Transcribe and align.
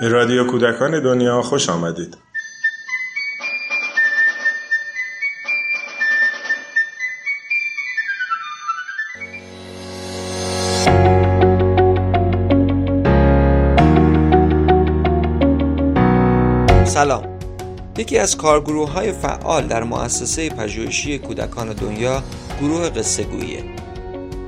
به 0.00 0.08
رادیو 0.08 0.44
کودکان 0.44 1.00
دنیا 1.02 1.42
خوش 1.42 1.68
آمدید. 1.68 2.16
سلام. 16.84 17.38
یکی 17.98 18.18
از 18.18 18.36
کارگروه 18.36 18.92
های 18.92 19.12
فعال 19.12 19.66
در 19.66 19.82
مؤسسه 19.82 20.50
پژوهشی 20.50 21.18
کودکان 21.18 21.72
دنیا 21.72 22.22
گروه 22.60 22.90
قصه 22.90 23.22
گوییه. 23.22 23.64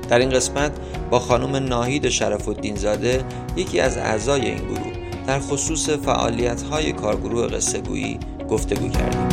در 0.09 0.19
این 0.19 0.29
قسمت 0.29 0.71
با 1.09 1.19
خانم 1.19 1.55
ناهید 1.55 2.09
شرف 2.09 2.47
الدین 2.47 2.75
زاده 2.75 3.23
یکی 3.55 3.79
از 3.79 3.97
اعضای 3.97 4.41
این 4.41 4.57
گروه. 4.57 5.02
در 5.27 5.39
خصوص 5.39 5.89
فعالیت 5.89 6.61
های 6.61 6.91
کارگروه 6.91 7.47
قصه 7.47 7.81
گویی 7.81 8.19
گفتگو 8.49 8.89
کردیم. 8.89 9.29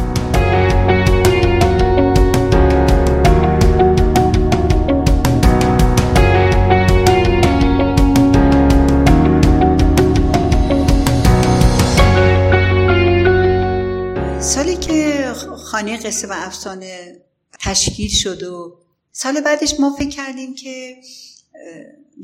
سالی 14.41 14.77
که 14.77 15.33
خانه 15.65 15.97
قصه 15.97 16.29
و 16.29 16.33
افسانه 16.37 17.21
تشکیل 17.61 18.11
شد 18.11 18.43
و 18.43 18.79
سال 19.13 19.41
بعدش 19.41 19.81
ما 19.81 19.97
فکر 19.99 20.09
کردیم 20.09 20.55
که 20.55 20.97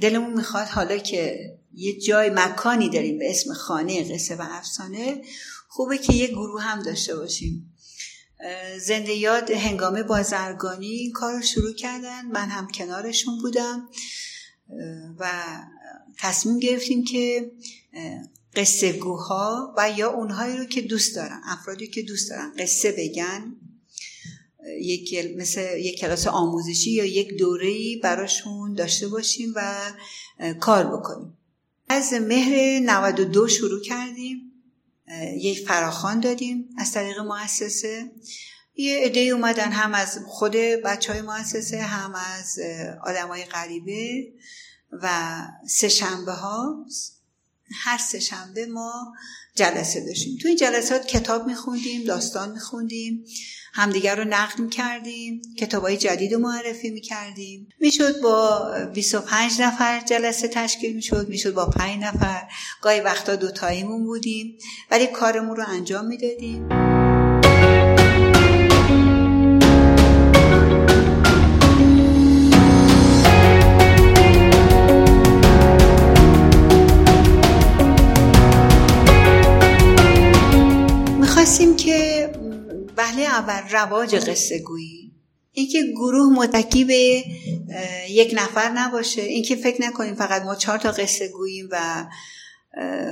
دلمون 0.01 0.33
می‌خواد 0.33 0.67
حالا 0.67 0.99
که 0.99 1.53
یه 1.75 2.01
جای 2.01 2.31
مکانی 2.31 2.91
داریم 2.91 3.19
به 3.19 3.31
اسم 3.31 3.53
خانه 3.53 4.15
قصه 4.15 4.37
و 4.37 4.43
افسانه 4.51 5.23
خوبه 5.69 5.99
که 5.99 6.13
یه 6.13 6.27
گروه 6.27 6.63
هم 6.63 6.83
داشته 6.83 7.17
باشیم. 7.17 7.73
زنده 8.81 9.13
یاد 9.13 9.51
هنگام 9.51 10.03
بازرگانی 10.03 10.87
این 10.87 11.13
کار 11.13 11.35
رو 11.35 11.43
شروع 11.43 11.73
کردن. 11.73 12.27
من 12.27 12.49
هم 12.49 12.69
کنارشون 12.69 13.39
بودم. 13.39 13.89
و 15.19 15.33
تصمیم 16.19 16.59
گرفتیم 16.59 17.05
که 17.05 17.51
قصه 18.57 18.93
گوها 18.93 19.75
و 19.77 19.91
یا 19.91 20.11
اونهایی 20.11 20.57
رو 20.57 20.65
که 20.65 20.83
دوست 20.83 21.15
دارن 21.17 21.41
افرادی 21.45 21.87
که 21.87 22.03
دوست 22.03 22.31
دارن 22.31 22.53
قصه 22.59 22.93
بگن 22.93 23.57
یک 24.81 25.37
مثل 25.37 25.79
یک 25.79 25.99
کلاس 25.99 26.27
آموزشی 26.27 26.91
یا 26.91 27.05
یک 27.05 27.39
دوره‌ای 27.39 27.97
براشون 27.97 28.75
داشته 28.75 29.09
باشیم 29.09 29.53
و 29.57 29.93
کار 30.61 30.97
بکنیم. 30.97 31.39
از 31.89 32.13
مهر 32.13 32.81
92 32.81 33.49
شروع 33.49 33.83
کردیم. 33.83 34.53
یک 35.37 35.67
فراخان 35.69 36.21
دادیم 36.21 36.69
از 36.79 36.93
طریق 36.93 37.19
مؤسسه. 37.19 38.11
یه 38.75 38.99
عده 39.05 39.21
اومدن 39.21 39.73
هم 39.73 39.95
از 39.95 40.19
خود 40.27 40.53
بچه 40.57 41.13
های 41.13 41.23
مؤسسه 41.23 41.83
هم 41.83 42.15
از 42.15 42.59
آدم 43.05 43.29
های 43.29 43.45
غریبه 43.45 44.33
و 45.03 45.39
سه 45.69 45.89
شنبه 45.89 46.33
ها 46.33 46.87
هر 47.75 47.98
سه 47.98 48.20
شنبه 48.20 48.67
ما 48.67 49.12
جلسه 49.55 50.06
داشتیم. 50.06 50.39
تو 50.42 50.48
این 50.48 50.56
جلسات 50.56 51.06
کتاب 51.06 51.47
میخوندیم 51.47 52.05
داستان 52.05 52.53
میخوندیم 52.53 53.25
همدیگر 53.72 54.17
رو 54.17 54.25
نقد 54.25 54.59
می‌کردیم 54.59 55.42
کتاب 55.59 55.83
های 55.83 55.97
جدید 55.97 56.34
رو 56.34 56.39
معرفی 56.39 56.91
می‌کردیم. 56.91 57.69
می‌شد 57.81 58.20
با 58.20 58.72
25 58.94 59.61
نفر 59.61 60.00
جلسه 60.00 60.48
تشکیل 60.48 60.97
می‌شد 60.97 61.28
می‌شد 61.28 61.55
با 61.55 61.66
5 61.66 62.03
نفر. 62.03 62.49
گاهی 62.82 63.00
وقتا 63.00 63.37
دو 63.37 63.50
تاییمون 63.50 64.05
بودیم 64.05 64.59
ولی 64.91 65.06
کارمون 65.06 65.56
رو 65.56 65.65
انجام 65.69 66.06
می‌دادیم. 66.06 66.96
اول 83.37 83.69
رواج 83.71 84.15
قصه 84.15 84.59
گویی 84.59 85.13
اینکه 85.53 85.83
گروه 85.83 86.33
متکی 86.33 86.85
به 86.85 87.25
یک 88.11 88.35
نفر 88.37 88.69
نباشه. 88.69 89.23
اینکه 89.23 89.57
فکر 89.57 89.83
نکنیم 89.83 90.15
فقط 90.15 90.43
ما 90.43 90.55
چهار 90.55 90.79
تا 90.79 90.91
قصه 90.91 91.29
گوییم 91.29 91.69
و 91.71 92.07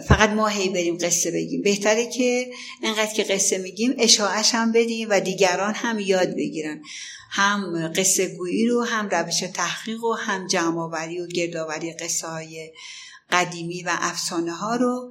فقط 0.09 0.31
ما 0.31 0.49
هی 0.49 0.69
بریم 0.69 0.99
قصه 0.99 1.31
بگیم. 1.31 1.63
بهتره 1.63 2.07
که 2.07 2.51
انقدر 2.83 3.13
که 3.13 3.23
قصه 3.23 3.59
میگیم 3.59 3.95
اشاعش 3.99 4.55
هم 4.55 4.73
بدیم 4.73 5.09
و 5.11 5.21
دیگران 5.21 5.75
هم 5.75 5.99
یاد 5.99 6.35
بگیرن. 6.35 6.83
هم 7.31 7.93
قصه 7.97 8.37
گویی 8.37 8.67
رو 8.67 8.83
هم 8.83 9.09
روش 9.09 9.41
تحقیق 9.41 10.05
و 10.05 10.13
هم 10.13 10.47
جمعآوری 10.47 11.21
و 11.21 11.27
گردآوری 11.27 11.93
قصه 11.93 12.27
های 12.27 12.73
قدیمی 13.31 13.83
و 13.83 13.91
افسانه 13.93 14.53
ها 14.53 14.77
رو. 14.77 15.11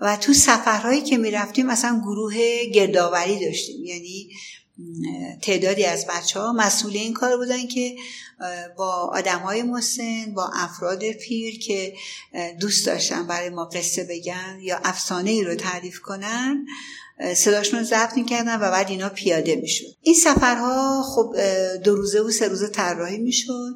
و 0.00 0.16
تو 0.16 0.32
سفرهایی 0.32 1.02
که 1.02 1.18
می‌رفتیم 1.18 1.66
مثلا 1.66 2.00
گروه 2.04 2.64
گردآوری 2.64 3.44
داشتیم. 3.46 3.84
یعنی 3.84 4.30
تعدادی 5.42 5.84
از 5.84 6.06
بچه 6.06 6.40
ها 6.40 6.52
مسئول 6.52 6.96
این 6.96 7.14
کار 7.14 7.36
بودن 7.36 7.66
که 7.66 7.96
با 8.76 8.92
آدم 9.12 9.38
های 9.38 9.62
مسن 9.62 10.34
با 10.34 10.50
افراد 10.54 11.12
پیر 11.12 11.58
که 11.58 11.94
دوست 12.60 12.86
داشتن 12.86 13.26
برای 13.26 13.50
ما 13.50 13.64
قصه 13.64 14.04
بگن 14.04 14.58
یا 14.62 14.80
افسانه 14.84 15.30
ای 15.30 15.44
رو 15.44 15.54
تعریف 15.54 16.00
کنن 16.00 16.66
صداشون 17.36 17.78
رو 17.78 17.84
ضبط 17.84 18.16
می‌کردن 18.16 18.56
و 18.56 18.70
بعد 18.70 18.90
اینا 18.90 19.08
پیاده 19.08 19.56
می‌شد. 19.56 19.96
این 20.02 20.14
سفرها 20.14 21.02
خب 21.02 21.34
دو 21.84 21.96
روزه 21.96 22.20
و 22.20 22.30
سه 22.30 22.48
روزه 22.48 22.68
طراحی 22.68 23.18
می‌شد. 23.18 23.74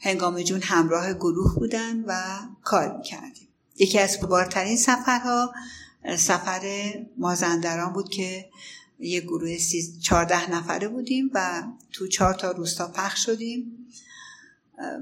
هنگام 0.00 0.42
جون 0.42 0.60
همراه 0.62 1.12
گروه 1.12 1.54
بودن 1.54 2.04
و 2.06 2.22
کار 2.62 2.96
می‌کردیم. 2.96 3.48
یکی 3.82 3.98
از 3.98 4.20
بارترین 4.20 4.76
سفرها 4.76 5.54
سفر 6.16 6.94
مازندران 7.18 7.92
بود 7.92 8.08
که 8.08 8.48
یه 9.00 9.20
گروه 9.20 9.56
چهارده 10.02 10.50
نفره 10.50 10.88
بودیم 10.88 11.30
و 11.34 11.62
تو 11.92 12.08
چهار 12.08 12.34
تا 12.34 12.50
روستا 12.50 12.88
پخش 12.88 13.24
شدیم 13.24 13.86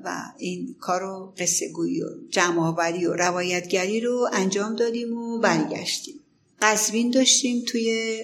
و 0.05 0.23
این 0.39 0.77
کار 0.81 1.01
رو 1.01 1.35
قصه 1.39 1.69
گویی 1.69 2.03
و 2.03 2.07
جمع 2.31 2.69
و 2.69 2.81
روایتگری 3.15 4.01
رو 4.01 4.29
انجام 4.33 4.77
دادیم 4.77 5.19
و 5.19 5.39
برگشتیم. 5.39 6.15
قزوین 6.63 7.11
داشتیم 7.11 7.65
توی 7.67 8.19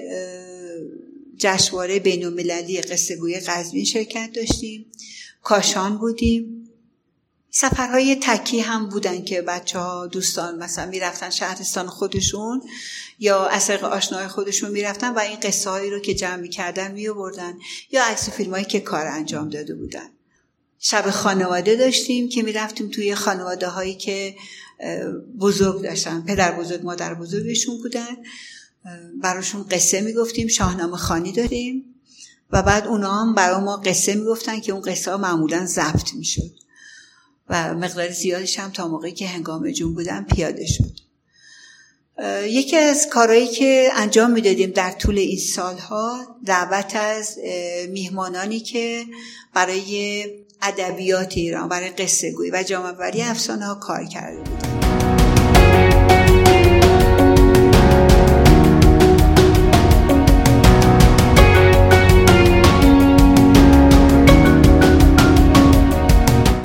جشنواره 1.37 1.99
بین 1.99 2.25
المللی 2.25 2.81
قصه 2.81 3.17
گویی 3.17 3.41
قزوین 3.41 3.85
شرکت 3.85 4.31
داشتیم. 4.33 4.87
کاشان 5.43 5.99
بودیم. 5.99 6.56
سفرهای 7.59 8.17
تکی 8.23 8.61
هم 8.61 8.89
بودن 8.89 9.25
که 9.25 9.43
بچه 9.43 9.79
ها 9.79 10.07
دوستان 10.07 10.59
مثلا 10.59 10.87
می‌رفتن 10.87 11.31
شهرستان 11.31 11.87
خودشون 11.87 12.63
یا 13.19 13.47
از 13.47 13.67
طریق 13.67 13.85
آشناهای 13.85 14.29
خودشون 14.29 14.71
می‌رفتن 14.71 15.15
و 15.15 15.19
این 15.19 15.41
قصه 15.41 15.71
هایی 15.71 15.91
رو 15.91 15.99
که 15.99 16.15
جمع 16.15 16.37
می‌کردن 16.37 16.93
میبردن 16.93 17.55
یا 17.91 18.05
عکس 18.05 18.31
فیلم 18.31 18.51
هایی 18.51 18.65
که 18.65 18.81
کار 18.81 19.07
انجام 19.07 19.49
داده 19.49 19.75
بودن. 19.75 20.09
شب 20.79 21.11
خانواده 21.11 21.77
داشتیم 21.77 22.29
که 22.29 22.43
می‌رفتیم 22.43 22.89
توی 22.89 23.15
خانواده 23.15 23.69
هایی 23.69 23.95
که 23.95 24.35
بزرگ 25.41 25.83
داشتن 25.83 26.25
پدر 26.25 26.53
بزرگ 26.53 26.83
مادر 26.85 27.15
بزرگشون 27.15 27.79
بودن. 27.79 28.17
براشون 29.23 29.63
قصه 29.63 30.01
می‌گفتیم 30.01 30.49
شاهنامه 30.49 30.97
خانی 30.97 31.33
داریم 31.33 31.85
و 32.51 32.63
بعد 32.63 32.87
اونا 32.87 33.21
هم 33.21 33.35
برای 33.35 33.65
ما 33.65 33.77
قصه 33.77 34.15
می‌گفتن 34.15 34.61
که 34.61 34.73
اون 34.73 34.83
قصه 34.83 35.11
ها 35.11 35.17
معمولا 35.17 35.67
ضبط 35.67 36.15
می‌شد. 36.15 36.66
و 37.49 37.75
مقدار 37.75 38.11
زیادش 38.11 38.59
هم 38.59 38.71
تا 38.71 38.89
موقعی 38.89 39.13
که 39.13 39.27
هنگام 39.27 39.71
جون 39.71 39.95
بودم 39.95 40.25
پیاده 40.25 40.67
شد. 40.67 41.07
یکی 42.45 42.77
از 42.77 43.09
کارهایی 43.09 43.49
که 43.49 43.89
انجام 43.95 44.31
می‌دادیم 44.31 44.71
در 44.71 44.91
طول 44.91 45.19
این 45.19 45.39
سالها 45.39 46.37
دعوت 46.47 46.97
از 46.97 47.39
میهمانانی 47.89 48.61
که 48.61 49.05
برای 49.55 50.25
ادبیات 50.63 51.33
ایران 51.37 51.69
برای 51.69 51.89
قصه 51.89 52.33
گویی 52.33 52.51
و 52.51 52.63
جامعه 52.63 53.31
افسانه 53.31 53.67
ها 53.67 53.75
کار 53.75 54.05
کرده 54.05 54.39
بودن 54.39 54.76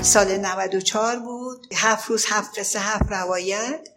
سال 0.02 0.38
94 0.38 1.20
بود. 1.20 1.68
هفت 1.74 2.10
روز 2.10 2.26
هفت 2.28 2.60
قصه 2.60 2.80
هفت 2.80 3.06
روایت. 3.10 3.88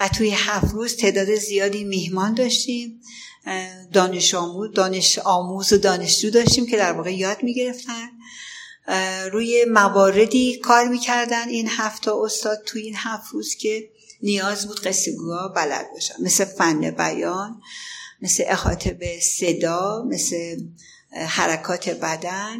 و 0.00 0.08
توی 0.08 0.30
هفت 0.30 0.74
روز 0.74 0.96
تعداد 0.96 1.34
زیادی 1.34 1.84
میهمان 1.84 2.34
داشتیم. 2.34 3.00
دانش 3.92 4.34
آموز, 4.34 4.72
دانش 4.74 5.18
آموز 5.18 5.72
و 5.72 5.76
دانشجو 5.76 6.30
داشتیم 6.30 6.66
که 6.66 6.76
در 6.76 6.92
واقع 6.92 7.14
یاد 7.14 7.42
می‌گرفتن. 7.42 8.08
روی 9.32 9.64
مواردی 9.64 10.56
کار 10.58 10.88
می‌کردن 10.88 11.48
این 11.48 11.68
هفت 11.70 12.02
تا 12.02 12.24
استاد 12.24 12.62
توی 12.66 12.82
این 12.82 12.94
هفت 12.96 13.32
روز 13.32 13.54
که 13.54 13.88
نیاز 14.22 14.66
بود 14.66 14.80
قصهگوها 14.80 15.48
بلد 15.48 15.86
باشن. 15.92 16.14
مثل 16.22 16.44
فن 16.44 16.90
بیان 16.90 17.62
مثل 18.22 18.44
احاطه 18.46 18.92
به 18.92 19.20
صدا 19.20 20.04
مثل 20.08 20.56
حرکات 21.12 21.88
بدن. 21.88 22.58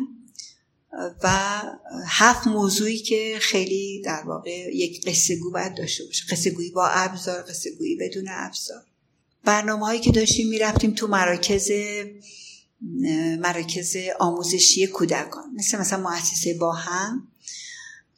و 1.23 1.63
هفت 2.07 2.47
موضوعی 2.47 2.99
که 2.99 3.39
خیلی 3.41 4.03
در 4.05 4.23
واقع 4.23 4.75
یک 4.75 5.09
قصه 5.09 5.37
گو 5.37 5.51
باید 5.51 5.77
داشته 5.77 6.05
باشه. 6.05 6.25
قصه 6.31 6.51
گویی 6.51 6.71
با 6.71 6.87
ابزار 6.89 7.43
قصه 7.43 7.71
گویی 7.79 7.97
بدون 7.97 8.25
ابزار. 8.29 8.83
برنامه 9.45 9.87
هایی 9.87 10.01
که 10.01 10.13
داشتیم 10.13 10.49
می‌رفتیم 10.49 10.91
تو 10.91 11.07
مراکز 11.07 11.71
مراکز 13.39 13.97
آموزشی 14.19 14.87
کودکان. 14.87 15.51
مثل 15.55 15.79
مثلا 15.79 16.11
مؤسسه 16.11 16.55
با 16.55 16.73
هم 16.73 17.29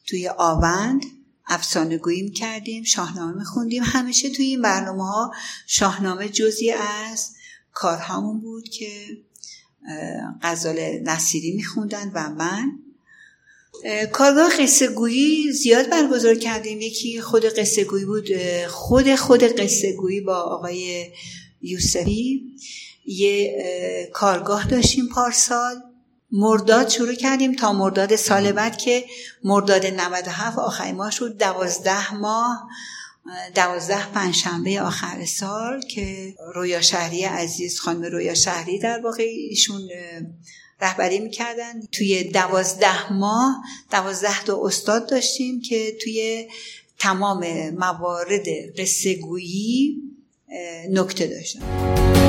توی 0.07 0.29
آوند 0.29 1.05
افسانه 1.47 1.99
گویی 1.99 2.31
کردیم 2.31 2.85
شاهنامه 2.85 3.39
میخوندیم. 3.39 3.83
همیشه 3.83 4.31
توی 4.31 4.45
این 4.45 4.63
برنامه 4.63 5.05
ها 5.05 5.33
شاهنامه 5.67 6.29
جزی 6.29 6.71
از 6.71 7.35
کارهامون 7.73 8.41
بود 8.41 8.69
که 8.69 9.19
غزال 10.43 10.79
نصیری 11.05 11.53
میخوندن 11.53 12.11
و 12.15 12.31
من. 12.31 12.73
کارگاه 14.13 14.51
قصه 14.59 14.89
گویی 14.89 15.53
زیاد 15.53 15.91
برگزار 15.91 16.35
کردیم. 16.35 16.81
یکی 16.81 17.21
خود 17.21 17.45
قصه 17.45 17.85
گویی 17.85 18.05
بود 18.05 18.29
خود 18.67 19.15
خود 19.15 19.43
قصه 19.43 19.93
گویی 19.93 20.21
با 20.21 20.37
آقای 20.37 21.07
یوسفی. 21.63 22.43
یه 23.07 23.59
کارگاه 24.13 24.69
داشتیم 24.69 25.09
پارسال. 25.09 25.77
مرداد 26.33 26.89
شروع 26.89 27.15
کردیم 27.15 27.55
تا 27.55 27.73
مرداد 27.73 28.17
سال 28.17 28.53
بعد 28.53 28.77
که 28.77 29.05
مرداد 29.45 29.87
97 29.87 30.59
آخرین 30.59 30.95
ماه 30.95 31.11
شد 31.11 31.39
دوازده 31.39 32.15
ماه. 32.15 32.69
دوازده 33.55 34.07
پنجشنبه 34.13 34.81
آخر 34.81 35.25
سال 35.25 35.81
که 35.81 36.35
رویا 36.55 36.81
شهری 36.81 37.25
عزیز 37.25 37.81
خانم 37.81 38.03
رویا 38.03 38.35
شهری 38.35 38.79
در 38.79 39.01
واقع 39.01 39.23
ایشون 39.23 39.81
رهبری 40.81 41.21
می‌کردن. 41.21 41.81
توی 41.93 42.25
دوازده 42.25 43.13
ماه 43.13 43.63
دوازده 43.91 44.45
تا 44.45 44.67
استاد 44.67 45.11
داشتیم 45.11 45.61
که 45.61 45.97
توی 46.03 46.49
تمام 46.99 47.71
موارد 47.71 48.47
قصه 48.79 49.15
گویی 49.15 49.97
نکته 50.91 51.27
داشتن. 51.27 52.28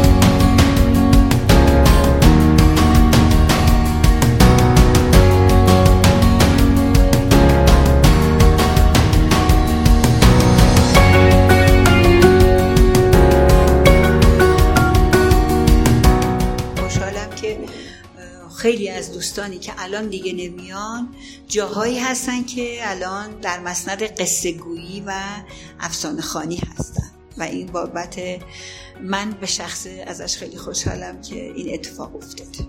خیلی 18.57 18.89
از 18.89 19.11
دوستانی 19.11 19.59
که 19.59 19.73
الان 19.77 20.07
دیگه 20.07 20.33
نمیان 20.33 21.15
جاهایی 21.47 21.99
هستن 21.99 22.43
که 22.43 22.79
الان 22.81 23.39
در 23.39 23.59
مسند 23.59 24.03
قصه 24.03 24.51
گویی 24.51 25.03
و 25.05 25.13
افسانه 25.79 26.21
خانی 26.21 26.61
هستن. 26.77 27.09
و 27.37 27.43
این 27.43 27.67
بابت 27.67 28.15
من 29.01 29.31
به 29.31 29.45
شخص 29.45 29.87
ازش 30.07 30.37
خیلی 30.37 30.57
خوشحالم 30.57 31.21
که 31.21 31.35
این 31.35 31.73
اتفاق 31.73 32.15
افتاده 32.15 32.67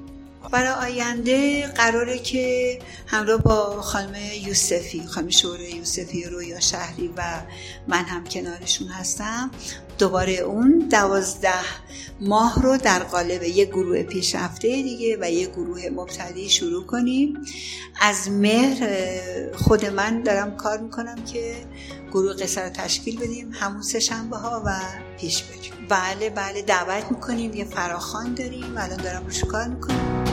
برای 0.53 0.93
آینده 0.93 1.67
قراره 1.67 2.19
که 2.19 2.79
همراه 3.07 3.43
با 3.43 3.83
خانم 3.83 4.15
یوسفی 4.47 5.07
خانم 5.07 5.31
شوره 5.31 5.75
یوسفی 5.75 6.25
رویا 6.25 6.61
شهری 6.61 7.11
و 7.17 7.23
من 7.89 8.05
هم 8.05 8.25
کنارشون 8.25 8.89
هستم 8.89 9.51
دوباره 10.01 10.33
اون 10.33 10.79
دوازده 10.91 11.65
ماه 12.21 12.63
رو 12.63 12.77
در 12.77 12.99
قالب 12.99 13.43
یک 13.43 13.69
گروه 13.69 14.03
پیشرفته 14.03 14.69
دیگه 14.69 15.19
و 15.21 15.31
یک 15.31 15.51
گروه 15.51 15.89
مبتدی 15.95 16.49
شروع 16.49 16.87
کنیم. 16.87 17.45
از 18.01 18.31
مهر 18.31 18.89
خود 19.57 19.87
من 19.87 20.23
دارم 20.23 20.57
کار 20.57 20.79
می‌کنم 20.79 21.25
که 21.33 21.55
گروه 22.11 22.35
قصه 22.35 22.61
رو 22.61 22.71
تشکیل 22.71 23.21
بدیم 23.21 23.51
همون 23.53 23.83
سه 23.83 24.01
شنبه 24.01 24.37
ها 24.37 24.63
و 24.67 24.81
پیش 25.21 25.43
بریم. 25.43 25.73
بله 25.89 26.31
بله 26.31 26.63
دعوت 26.63 27.05
می‌کنیم 27.11 27.55
یه 27.55 27.65
فراخان 27.65 28.35
داریم 28.35 28.75
الان 28.77 28.97
دارم 28.97 29.25
روش 29.27 29.45
کار 29.45 29.69
می‌کنیم 29.69 30.30